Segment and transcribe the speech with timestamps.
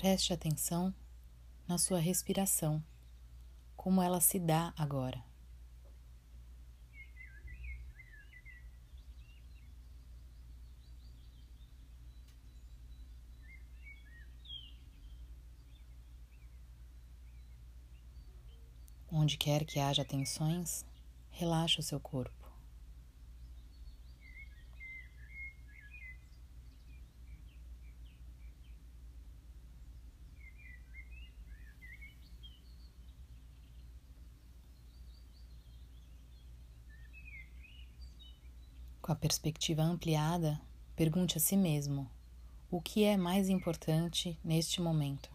[0.00, 0.94] Preste atenção
[1.68, 2.82] na sua respiração,
[3.76, 5.22] como ela se dá agora.
[19.12, 20.82] Onde quer que haja tensões,
[21.30, 22.39] relaxe o seu corpo.
[39.10, 40.60] Com a perspectiva ampliada,
[40.94, 42.08] pergunte a si mesmo:
[42.70, 45.28] o que é mais importante neste momento?